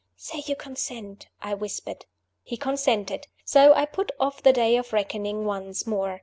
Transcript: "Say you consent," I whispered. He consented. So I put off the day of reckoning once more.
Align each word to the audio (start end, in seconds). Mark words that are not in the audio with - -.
"Say 0.17 0.39
you 0.47 0.55
consent," 0.55 1.27
I 1.43 1.53
whispered. 1.53 2.07
He 2.41 2.57
consented. 2.57 3.27
So 3.45 3.75
I 3.75 3.85
put 3.85 4.11
off 4.19 4.41
the 4.41 4.51
day 4.51 4.75
of 4.77 4.93
reckoning 4.93 5.45
once 5.45 5.85
more. 5.85 6.19